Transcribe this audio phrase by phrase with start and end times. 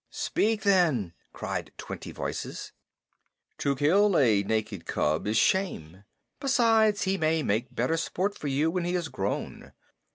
[0.09, 2.71] "Speak then," cried twenty voices.
[3.59, 6.05] "To kill a naked cub is shame.
[6.39, 9.73] Besides, he may make better sport for you when he is grown.